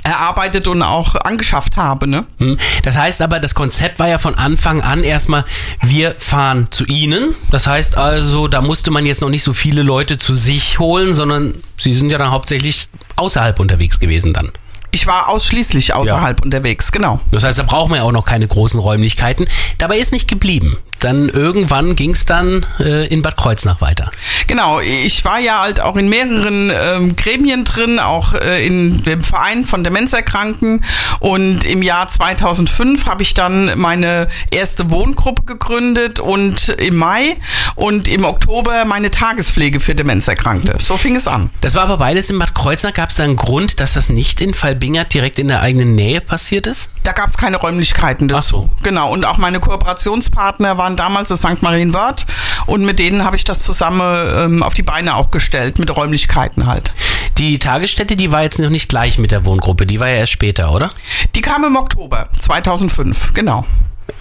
erarbeitet 0.03 0.67
und 0.67 0.81
auch 0.81 1.15
angeschafft 1.15 1.77
habe. 1.77 2.07
Ne? 2.07 2.25
Hm. 2.39 2.57
Das 2.83 2.98
heißt 2.98 3.22
aber, 3.22 3.39
das 3.39 3.55
Konzept 3.55 4.00
war 4.00 4.07
ja 4.07 4.17
von 4.17 4.36
Anfang 4.36 4.81
an 4.81 5.03
erstmal, 5.03 5.45
wir 5.81 6.15
fahren 6.17 6.67
zu 6.72 6.86
Ihnen. 6.86 7.36
Das 7.51 7.67
heißt 7.67 7.98
also, 7.98 8.48
da 8.48 8.62
musste 8.62 8.91
man 8.91 9.05
jetzt 9.05 9.22
noch 9.22 9.29
nicht 9.29 9.43
so 9.43 9.53
viele 9.53 9.83
Leute 9.83 10.17
zu 10.17 10.36
sich 10.36 10.79
holen, 10.79 11.13
sondern 11.13 11.53
Sie 11.77 11.93
sind 11.93 12.10
ja 12.10 12.17
dann 12.17 12.31
hauptsächlich 12.31 12.89
außerhalb 13.15 13.60
unterwegs 13.60 14.00
gewesen 14.00 14.33
dann. 14.33 14.51
Ich 14.93 15.07
war 15.07 15.27
ausschließlich 15.27 15.95
außerhalb 15.95 16.43
unterwegs, 16.43 16.91
genau. 16.91 17.19
Das 17.31 17.43
heißt, 17.43 17.57
da 17.57 17.63
braucht 17.63 17.89
man 17.89 17.97
ja 17.97 18.03
auch 18.03 18.12
noch 18.12 18.25
keine 18.25 18.47
großen 18.47 18.79
Räumlichkeiten. 18.79 19.47
Dabei 19.79 19.97
ist 19.97 20.12
nicht 20.13 20.27
geblieben. 20.27 20.77
Dann 21.00 21.27
irgendwann 21.27 21.97
ging 21.97 22.12
es 22.12 22.25
dann 22.25 22.65
äh, 22.79 23.07
in 23.07 23.23
Bad 23.23 23.35
Kreuznach 23.35 23.81
weiter. 23.81 24.09
Genau, 24.47 24.79
ich 24.79 25.25
war 25.25 25.38
ja 25.38 25.62
halt 25.62 25.81
auch 25.81 25.97
in 25.97 26.07
mehreren 26.07 26.71
ähm, 26.73 27.15
Gremien 27.17 27.65
drin, 27.65 28.00
auch 28.00 28.33
äh, 28.35 28.65
in 28.65 29.03
dem 29.03 29.21
Verein 29.21 29.65
von 29.65 29.83
Demenzerkranken. 29.83 30.85
Und 31.19 31.65
im 31.65 31.81
Jahr 31.81 32.07
2005 32.07 33.05
habe 33.05 33.23
ich 33.23 33.33
dann 33.33 33.77
meine 33.77 34.29
erste 34.51 34.91
Wohngruppe 34.91 35.43
gegründet 35.43 36.21
und 36.21 36.69
im 36.69 36.95
Mai 36.95 37.35
und 37.75 38.07
im 38.07 38.23
Oktober 38.23 38.85
meine 38.85 39.12
Tagespflege 39.12 39.81
für 39.81 39.95
Demenzerkrankte. 39.95 40.77
So 40.79 40.95
fing 40.95 41.17
es 41.17 41.27
an. 41.27 41.50
Das 41.59 41.75
war 41.75 41.83
aber 41.83 41.97
beides 41.97 42.29
in 42.29 42.39
Bad 42.39 42.55
Kreuznach. 42.55 42.93
Gab 42.93 43.09
es 43.09 43.17
da 43.17 43.25
einen 43.25 43.35
Grund, 43.35 43.81
dass 43.81 43.93
das 43.93 44.07
nicht 44.07 44.39
in 44.39 44.53
Fallbingert 44.83 45.13
direkt 45.13 45.39
in 45.39 45.47
der 45.47 45.61
eigenen 45.61 45.95
Nähe 45.95 46.19
passiert 46.19 46.67
ist? 46.67 46.91
Da 47.03 47.13
gab 47.13 47.29
es 47.29 47.37
keine 47.37 47.55
Räumlichkeiten 47.55 48.27
dazu. 48.27 48.69
Ach 48.69 48.77
so. 48.77 48.83
Genau, 48.83 49.13
und 49.13 49.23
auch 49.23 49.37
meine 49.37 49.61
Kooperationspartner 49.61 50.77
waren 50.77 50.97
damals 50.97 51.29
das 51.29 51.39
St. 51.39 51.61
Marienwörth 51.61 52.25
und 52.65 52.83
mit 52.83 52.99
denen 52.99 53.23
habe 53.23 53.37
ich 53.37 53.45
das 53.45 53.63
zusammen 53.63 54.01
ähm, 54.35 54.63
auf 54.63 54.73
die 54.73 54.83
Beine 54.83 55.15
auch 55.15 55.31
gestellt, 55.31 55.79
mit 55.79 55.95
Räumlichkeiten 55.95 56.67
halt. 56.67 56.91
Die 57.37 57.59
Tagesstätte, 57.59 58.17
die 58.17 58.33
war 58.33 58.43
jetzt 58.43 58.59
noch 58.59 58.69
nicht 58.69 58.89
gleich 58.89 59.17
mit 59.17 59.31
der 59.31 59.45
Wohngruppe, 59.45 59.85
die 59.85 60.01
war 60.01 60.09
ja 60.09 60.15
erst 60.15 60.33
später, 60.33 60.73
oder? 60.73 60.91
Die 61.33 61.41
kam 61.41 61.63
im 61.63 61.77
Oktober 61.77 62.27
2005, 62.37 63.33
genau. 63.33 63.65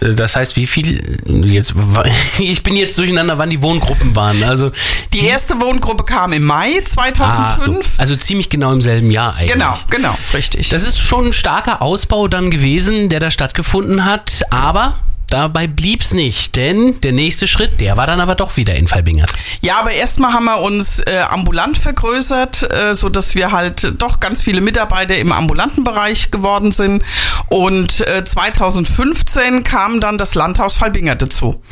Das 0.01 0.37
heißt, 0.37 0.57
wie 0.57 0.67
viel 0.67 1.19
jetzt 1.45 1.75
ich 2.39 2.63
bin 2.63 2.77
jetzt 2.77 2.99
durcheinander, 2.99 3.39
wann 3.39 3.51
die 3.51 3.63
Wohngruppen 3.63 4.15
waren. 4.17 4.43
Also 4.43 4.71
Die 5.13 5.27
erste 5.27 5.61
Wohngruppe 5.61 6.05
kam 6.05 6.33
im 6.33 6.45
Mai 6.45 6.73
ah, 6.79 6.87
so, 6.87 6.95
2005. 6.95 7.91
also 7.99 8.17
ziemlich 8.17 8.49
genau 8.49 8.73
im 8.73 8.83
selben 8.83 9.11
Jahr 9.11 9.35
eigentlich. 9.37 9.53
Genau, 9.53 9.75
genau, 9.91 10.17
richtig. 10.35 10.69
Das 10.69 10.83
ist 10.83 10.99
schon 10.99 11.29
ein 11.29 11.33
starker 11.33 11.83
Ausbau 11.83 12.29
dann 12.29 12.51
gewesen, 12.51 13.09
der 13.09 13.21
da 13.21 13.31
stattgefunden 13.31 14.05
hat, 14.05 14.43
aber 14.51 14.99
dabei 15.33 15.67
blieb's 15.67 16.13
nicht, 16.13 16.57
denn 16.57 17.01
der 17.01 17.13
nächste 17.13 17.47
Schritt, 17.47 17.81
der 17.81 17.97
war 17.97 18.07
dann 18.07 18.21
aber 18.21 18.35
doch 18.35 18.57
wieder 18.57 18.75
in 18.75 18.87
Fallbingert. 18.87 19.33
Ja, 19.61 19.79
aber 19.79 19.93
erstmal 19.93 20.33
haben 20.33 20.45
wir 20.45 20.61
uns 20.61 21.01
äh, 21.01 21.25
ambulant 21.29 21.79
vergrößert, 21.79 22.71
äh, 22.71 22.95
so 22.95 23.09
dass 23.09 23.35
wir 23.35 23.53
halt 23.53 23.95
doch 23.99 24.21
ganz 24.21 24.43
viele 24.43 24.61
Mitarbeiter 24.61 25.17
im 25.17 25.33
ambulanten 25.33 25.85
Bereich 25.85 26.31
geworden 26.31 26.73
sind. 26.73 27.03
Und 27.49 28.07
äh, 28.07 28.25
2015 28.25 29.65
kam 29.65 30.01
dann 30.01 30.19
das 30.19 30.35
Landhaus 30.35 30.77
Fallbingert 30.77 31.23
dazu. 31.23 31.63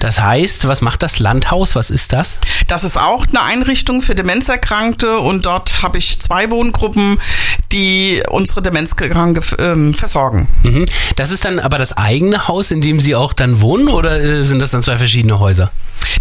Das 0.00 0.20
heißt, 0.20 0.66
was 0.66 0.80
macht 0.80 1.02
das 1.02 1.18
Landhaus? 1.18 1.76
Was 1.76 1.90
ist 1.90 2.12
das? 2.12 2.40
Das 2.66 2.84
ist 2.84 2.98
auch 2.98 3.26
eine 3.26 3.42
Einrichtung 3.42 4.02
für 4.02 4.14
Demenzerkrankte 4.14 5.18
und 5.18 5.46
dort 5.46 5.82
habe 5.82 5.98
ich 5.98 6.18
zwei 6.20 6.50
Wohngruppen, 6.50 7.20
die 7.70 8.22
unsere 8.28 8.62
Demenzkranke 8.62 9.42
ähm, 9.58 9.94
versorgen. 9.94 10.48
Mhm. 10.62 10.86
Das 11.16 11.30
ist 11.30 11.44
dann 11.44 11.58
aber 11.60 11.78
das 11.78 11.96
eigene 11.96 12.48
Haus, 12.48 12.70
in 12.70 12.80
dem 12.80 12.98
Sie 12.98 13.14
auch 13.14 13.32
dann 13.32 13.60
wohnen 13.60 13.88
oder 13.88 14.20
äh, 14.20 14.42
sind 14.42 14.60
das 14.60 14.70
dann 14.70 14.82
zwei 14.82 14.98
verschiedene 14.98 15.38
Häuser? 15.38 15.70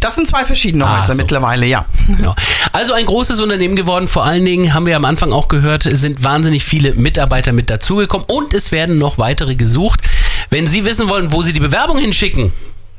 Das 0.01 0.15
sind 0.15 0.27
zwei 0.27 0.45
verschiedene 0.45 0.85
Ah, 0.85 0.99
Häuser 0.99 1.13
so. 1.13 1.21
mittlerweile, 1.21 1.65
ja. 1.65 1.85
Genau. 2.07 2.35
Also 2.73 2.93
ein 2.93 3.05
großes 3.05 3.39
Unternehmen 3.39 3.75
geworden. 3.75 4.07
Vor 4.07 4.23
allen 4.25 4.43
Dingen 4.45 4.73
haben 4.73 4.85
wir 4.85 4.95
am 4.95 5.05
Anfang 5.05 5.31
auch 5.31 5.47
gehört, 5.47 5.83
sind 5.83 6.23
wahnsinnig 6.23 6.63
viele 6.63 6.93
Mitarbeiter 6.95 7.53
mit 7.53 7.69
dazugekommen 7.69 8.25
und 8.29 8.53
es 8.53 8.71
werden 8.71 8.97
noch 8.97 9.17
weitere 9.17 9.55
gesucht. 9.55 10.01
Wenn 10.49 10.67
Sie 10.67 10.85
wissen 10.85 11.07
wollen, 11.09 11.31
wo 11.31 11.41
Sie 11.41 11.53
die 11.53 11.59
Bewerbung 11.59 11.97
hinschicken, 11.97 12.51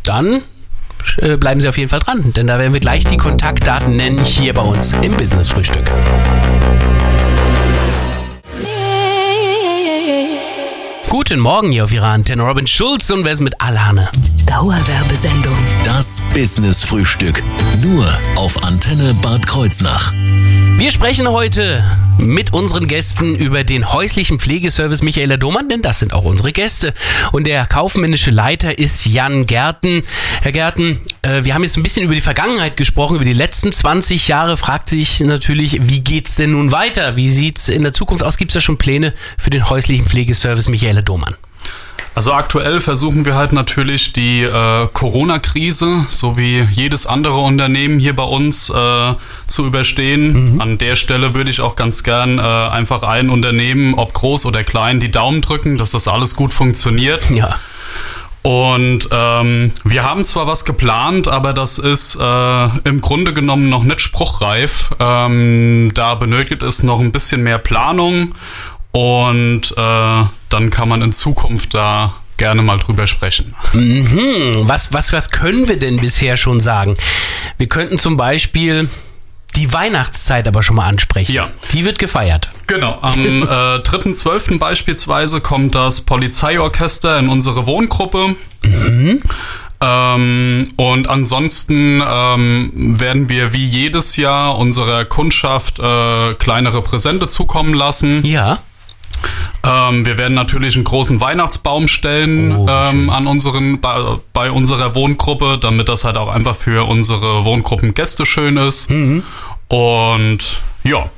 dann 0.03 0.43
bleiben 1.39 1.61
Sie 1.61 1.69
auf 1.69 1.79
jeden 1.79 1.89
Fall 1.89 2.01
dran, 2.01 2.33
denn 2.33 2.47
da 2.47 2.59
werden 2.59 2.73
wir 2.73 2.81
gleich 2.81 3.05
die 3.05 3.17
Kontaktdaten 3.17 3.97
nennen 3.97 4.19
hier 4.25 4.55
bei 4.55 4.63
uns 4.63 4.93
im 4.93 5.17
Business 5.17 5.49
Frühstück. 5.49 5.91
Guten 11.09 11.41
Morgen 11.41 11.73
hier 11.73 11.85
auf 11.85 11.93
Ihrer 11.93 12.07
Antenne. 12.07 12.45
Robin 12.45 12.67
Schulz 12.67 13.11
und 13.11 13.25
wer 13.25 13.33
ist 13.33 13.41
mit 13.41 13.61
Alane? 13.61 14.11
Dauerwerbesendung. 14.47 15.57
Das 15.85 16.23
Business 16.35 16.85
Frühstück. 16.85 17.43
Nur 17.83 18.09
auf 18.37 18.63
Antenne 18.65 19.15
Bad 19.21 19.47
Kreuznach. 19.47 20.13
Wir 20.77 20.91
sprechen 20.91 21.29
heute 21.29 21.85
mit 22.21 22.53
unseren 22.53 22.87
Gästen 22.87 23.35
über 23.35 23.65
den 23.65 23.93
häuslichen 23.93 24.39
Pflegeservice 24.39 25.03
Michaela 25.03 25.37
Domann, 25.37 25.69
denn 25.69 25.83
das 25.83 25.99
sind 25.99 26.13
auch 26.13 26.25
unsere 26.25 26.53
Gäste. 26.53 26.95
Und 27.33 27.47
der 27.47 27.67
kaufmännische 27.67 28.31
Leiter 28.31 28.79
ist 28.79 29.07
Jan 29.07 29.47
Gärten. 29.47 30.03
Herr 30.43 30.53
Gärten, 30.53 31.01
äh, 31.23 31.45
wir 31.45 31.55
haben 31.55 31.63
jetzt 31.63 31.77
ein 31.77 31.83
bisschen 31.83 32.05
über 32.05 32.15
die 32.15 32.21
Vergangenheit 32.21 32.77
gesprochen, 32.77 33.17
über 33.17 33.25
die 33.25 33.33
letzten 33.33 33.73
20 33.73 34.29
Jahre. 34.29 34.57
Fragt 34.57 34.89
sich 34.89 35.21
natürlich, 35.21 35.89
wie 35.89 36.01
geht's 36.01 36.35
denn 36.35 36.53
nun 36.53 36.73
weiter? 36.73 37.17
Wie 37.17 37.31
sieht's 37.31 37.69
in 37.69 37.83
der 37.83 37.93
Zukunft 37.93 38.23
aus? 38.23 38.37
Gibt's 38.37 38.55
da 38.55 38.61
schon 38.61 38.79
Pläne 38.79 39.15
für 39.39 39.51
den 39.51 39.69
häuslichen 39.69 40.07
Pflegeservice 40.07 40.69
Michaela 40.69 41.03
Domann? 41.03 41.37
Also 42.15 42.33
aktuell 42.33 42.81
versuchen 42.81 43.25
wir 43.25 43.37
halt 43.37 43.53
natürlich 43.53 44.13
die 44.13 44.43
äh, 44.43 44.89
Corona-Krise, 44.93 46.07
so 46.09 46.37
wie 46.37 46.61
jedes 46.73 47.07
andere 47.07 47.39
Unternehmen 47.39 47.99
hier 48.01 48.17
bei 48.17 48.25
uns, 48.25 48.69
äh, 48.69 49.15
zu 49.47 49.67
überstehen. 49.67 50.61
An 50.61 50.77
der 50.79 50.97
Stelle 50.97 51.35
würde 51.35 51.51
ich 51.51 51.61
auch 51.61 51.77
ganz 51.77 52.03
gern 52.03 52.39
äh, 52.39 52.43
einfach 52.43 53.03
allen 53.03 53.31
Unternehmen, 53.31 53.95
ob 53.95 54.13
groß 54.13 54.47
oder 54.47 54.65
klein, 54.65 54.99
die 55.01 55.11
Daumen 55.11 55.41
drücken, 55.41 55.79
dass 55.79 55.93
das 55.93 56.09
alles 56.09 56.35
gut 56.35 56.53
funktioniert. 56.53 57.31
Ja. 57.31 57.59
Und 58.43 59.09
ähm, 59.11 59.73
wir 59.85 60.03
haben 60.03 60.25
zwar 60.25 60.47
was 60.47 60.65
geplant, 60.65 61.29
aber 61.29 61.53
das 61.53 61.79
ist 61.79 62.17
äh, 62.17 62.69
im 62.85 63.03
Grunde 63.03 63.35
genommen 63.35 63.69
noch 63.69 63.85
nicht 63.85 64.01
spruchreif. 64.01 64.91
Ähm, 64.99 65.93
da 65.95 66.15
benötigt 66.15 66.63
es 66.63 66.83
noch 66.83 67.01
ein 67.01 67.13
bisschen 67.13 67.43
mehr 67.43 67.59
Planung 67.59 68.35
und 68.93 69.73
äh, 69.77 70.25
dann 70.49 70.71
kann 70.71 70.89
man 70.89 71.03
in 71.03 71.13
Zukunft 71.13 71.75
da 71.75 72.15
gerne 72.37 72.63
mal 72.63 72.79
drüber 72.79 73.07
sprechen. 73.07 73.55
Mhm. 73.73 74.63
Was, 74.63 74.93
was, 74.93 75.13
was 75.13 75.31
können 75.31 75.69
wir 75.69 75.79
denn 75.79 75.99
bisher 75.99 76.37
schon 76.37 76.61
sagen? 76.61 76.97
Wir 77.59 77.69
könnten 77.69 77.99
zum 77.99 78.17
Beispiel 78.17 78.89
die 79.57 79.73
Weihnachtszeit 79.73 80.49
aber 80.49 80.63
schon 80.63 80.77
mal 80.77 80.87
ansprechen. 80.87 81.33
Ja. 81.33 81.51
Die 81.73 81.85
wird 81.85 81.99
gefeiert. 81.99 82.51
Genau, 82.67 82.99
am 83.03 83.43
äh, 83.43 83.47
3.12. 83.47 84.59
beispielsweise 84.59 85.41
kommt 85.41 85.75
das 85.75 86.01
Polizeiorchester 86.01 87.19
in 87.19 87.29
unsere 87.29 87.67
Wohngruppe. 87.67 88.37
Ähm, 89.83 90.69
und 90.77 91.09
ansonsten 91.09 92.03
ähm, 92.07 92.71
werden 93.01 93.29
wir 93.29 93.53
wie 93.53 93.65
jedes 93.65 94.17
Jahr 94.17 94.59
unserer 94.59 95.05
Kundschaft 95.05 95.79
äh, 95.79 96.35
kleinere 96.35 96.83
Präsente 96.83 97.29
zukommen 97.29 97.75
lassen. 97.75 98.25
Ja. 98.25 98.59
Ähm, 99.63 100.07
wir 100.07 100.17
werden 100.17 100.35
natürlich 100.35 100.75
einen 100.75 100.85
großen 100.85 101.21
Weihnachtsbaum 101.21 101.89
stellen 101.89 102.57
Oh, 102.57 102.67
ähm, 102.69 103.11
an 103.11 103.27
unseren 103.27 103.81
bei, 103.81 104.17
bei 104.33 104.51
unserer 104.51 104.95
Wohngruppe, 104.95 105.59
damit 105.61 105.89
das 105.89 106.05
halt 106.05 106.17
auch 106.17 106.29
einfach 106.29 106.57
für 106.57 106.89
unsere 106.89 107.45
Wohngruppengäste 107.45 108.25
schön 108.25 108.57
ist. 108.57 108.91
Mhm. 108.91 109.23
Und 109.69 110.63
ja, 110.83 111.11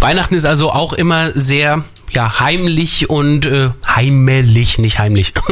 Weihnachten 0.00 0.34
ist 0.34 0.44
also 0.44 0.70
auch 0.70 0.92
immer 0.92 1.32
sehr 1.32 1.84
ja, 2.10 2.40
heimlich 2.40 3.10
und 3.10 3.46
äh, 3.46 3.70
heimelig, 3.86 4.78
nicht 4.78 4.98
heimlich. 4.98 5.32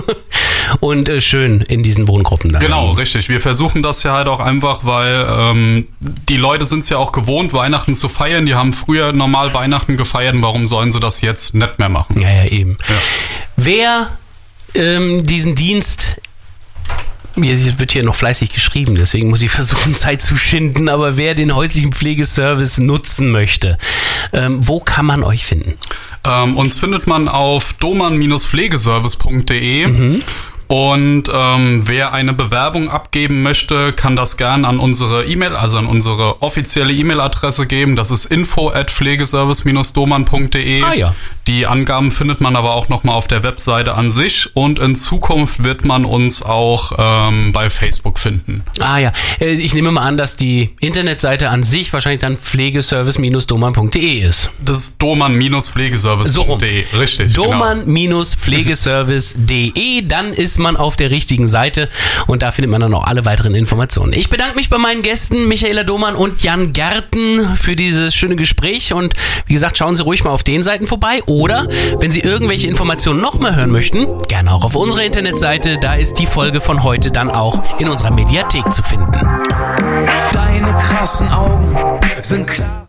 und 0.81 1.09
äh, 1.09 1.21
schön 1.21 1.61
in 1.69 1.83
diesen 1.83 2.09
Wohngruppen 2.09 2.53
dann. 2.53 2.61
Genau, 2.61 2.93
richtig. 2.93 3.29
Wir 3.29 3.41
versuchen 3.41 3.83
das 3.83 4.03
ja 4.03 4.13
halt 4.13 4.29
auch 4.29 4.41
einfach, 4.41 4.85
weil 4.85 5.29
ähm, 5.31 5.89
die 6.01 6.37
Leute 6.37 6.65
sind 6.65 6.81
es 6.81 6.89
ja 6.89 6.99
auch 6.99 7.13
gewohnt, 7.13 7.53
Weihnachten 7.53 7.95
zu 7.95 8.09
feiern. 8.09 8.47
Die 8.47 8.55
haben 8.55 8.73
früher 8.73 9.13
normal 9.13 9.55
Weihnachten 9.55 9.97
gefeiert. 9.97 10.35
und 10.35 10.43
Warum 10.43 10.67
sollen 10.67 10.93
sie 10.93 11.01
das 11.01 11.21
jetzt 11.21 11.55
nicht 11.55 11.79
mehr 11.79 11.89
machen? 11.89 12.21
Ja, 12.21 12.31
ja, 12.31 12.45
eben. 12.45 12.79
Wer 13.57 14.11
ähm, 14.75 15.25
diesen 15.25 15.55
Dienst 15.55 16.17
mir 17.37 17.79
wird 17.79 17.93
hier 17.93 18.03
noch 18.03 18.17
fleißig 18.17 18.53
geschrieben, 18.53 18.95
deswegen 18.95 19.31
muss 19.31 19.41
ich 19.43 19.51
versuchen, 19.51 19.95
Zeit 19.97 20.21
zu 20.23 20.37
schinden. 20.37 20.89
Aber 20.89 21.17
wer 21.17 21.35
den 21.35 21.55
häuslichen 21.55 21.93
Pflegeservice 21.93 22.79
nutzen 22.79 23.31
möchte, 23.31 23.79
ähm, 24.33 24.67
wo 24.67 24.81
kann 24.81 25.07
man 25.07 25.23
euch 25.23 25.47
finden? 25.47 25.75
Ähm, 26.25 26.57
uns 26.57 26.79
findet 26.79 27.07
man 27.07 27.29
auf 27.29 27.75
doman-pflegeservice.de. 27.75 30.23
Und 30.69 31.25
ähm, 31.33 31.83
wer 31.87 32.13
eine 32.13 32.33
Bewerbung 32.33 32.91
abgeben 32.91 33.43
möchte, 33.43 33.93
kann 33.93 34.17
das 34.17 34.37
gern 34.37 34.65
an 34.65 34.81
unsere 34.81 35.25
E-Mail, 35.25 35.55
also 35.55 35.79
an 35.79 35.87
unsere 35.87 36.43
offizielle 36.43 36.93
E-Mail-Adresse 36.93 37.67
geben. 37.67 37.95
Das 37.97 38.11
ist 38.11 38.27
info 38.27 38.71
at 38.71 38.91
pflegeservice-doman.de. 38.91 40.83
Ah, 40.83 40.95
ja. 40.95 41.15
Die 41.47 41.67
Angaben 41.67 42.11
findet 42.11 42.41
man 42.41 42.57
aber 42.57 42.75
auch 42.75 42.89
nochmal 42.89 43.15
auf 43.15 43.29
der 43.29 43.45
Webseite 43.45 43.95
an 43.95 44.11
sich. 44.11 44.51
Und 44.55 44.81
in 44.81 44.97
Zukunft 44.97 45.65
wird 45.65 45.85
man 45.85 46.05
uns 46.05 46.43
auch 46.43 46.93
ähm, 46.99 47.53
bei 47.53 47.71
Facebook 47.71 48.19
finden. 48.19 48.65
Ah 48.81 48.99
ja, 48.99 49.13
äh, 49.41 49.53
ich 49.53 49.73
nehme 49.75 49.93
mal 49.93 50.03
an, 50.03 50.17
dass 50.17 50.35
die 50.37 50.71
Internetseite 50.81 51.51
an 51.51 51.63
sich 51.63 51.93
wahrscheinlich 51.93 52.23
dann 52.23 52.37
pflegeservice-doman.de 52.37 54.21
ist. 54.21 54.51
Das 54.65 54.79
ist 54.79 55.01
doman-pflegeservice.de. 55.01 56.85
So. 56.91 56.99
Richtig. 56.99 57.33
genau. 57.35 57.53
Doman-pflegeservice.de, 57.53 60.03
dann 60.03 60.33
ist 60.33 60.56
man 60.59 60.77
auf 60.77 60.97
der 60.97 61.11
richtigen 61.11 61.49
Seite 61.49 61.89
und 62.27 62.43
da 62.43 62.51
findet 62.51 62.71
man 62.71 62.81
dann 62.81 62.95
auch 62.95 63.05
alle 63.05 63.25
weiteren 63.25 63.55
Informationen. 63.55 64.13
Ich 64.13 64.31
bedanke 64.31 64.57
mich 64.57 64.71
bei 64.71 64.79
meinen 64.79 65.03
Gästen 65.03 65.49
Michaela 65.49 65.85
Domann 65.85 66.15
und 66.15 66.43
Jan 66.43 66.73
Gärten 66.73 67.57
für 67.57 67.77
dieses 67.77 68.15
schöne 68.15 68.37
Gespräch 68.37 68.93
und 68.93 69.15
wie 69.47 69.55
gesagt, 69.55 69.79
schauen 69.79 69.97
Sie 69.97 70.03
ruhig 70.03 70.25
mal 70.25 70.31
auf 70.31 70.43
den 70.43 70.63
Seiten 70.63 70.87
vorbei 70.87 71.23
oder 71.27 71.67
wenn 71.99 72.11
Sie 72.11 72.21
irgendwelche 72.21 72.67
Informationen 72.67 73.21
noch 73.21 73.39
mal 73.39 73.55
hören 73.55 73.71
möchten, 73.71 74.07
gerne 74.29 74.53
auch 74.53 74.65
auf 74.65 74.77
unserer 74.77 75.05
Internetseite, 75.05 75.79
da 75.79 75.95
ist 75.95 76.15
die 76.19 76.27
Folge 76.27 76.61
von 76.61 76.83
heute 76.83 77.11
dann 77.11 77.31
auch 77.31 77.81
in 77.81 77.89
unserer 77.89 78.11
Mediathek 78.11 78.73
zu 78.73 78.83
finden. 78.83 79.13
Deine 80.33 80.77
krassen 80.79 81.29
Augen 81.31 81.77
sind 82.23 82.47
klar. 82.47 82.85